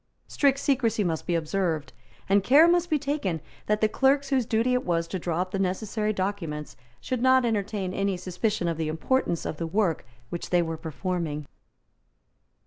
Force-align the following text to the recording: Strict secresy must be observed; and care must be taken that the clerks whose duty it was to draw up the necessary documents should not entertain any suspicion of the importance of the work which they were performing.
Strict 0.27 0.57
secresy 0.57 1.03
must 1.03 1.27
be 1.27 1.35
observed; 1.35 1.93
and 2.27 2.43
care 2.43 2.67
must 2.67 2.89
be 2.89 2.97
taken 2.97 3.39
that 3.67 3.81
the 3.81 3.87
clerks 3.87 4.29
whose 4.31 4.47
duty 4.47 4.73
it 4.73 4.83
was 4.83 5.07
to 5.07 5.19
draw 5.19 5.41
up 5.41 5.51
the 5.51 5.59
necessary 5.59 6.11
documents 6.11 6.75
should 6.99 7.21
not 7.21 7.45
entertain 7.45 7.93
any 7.93 8.17
suspicion 8.17 8.67
of 8.67 8.77
the 8.77 8.87
importance 8.87 9.45
of 9.45 9.57
the 9.57 9.67
work 9.67 10.03
which 10.29 10.49
they 10.49 10.63
were 10.63 10.75
performing. 10.75 11.45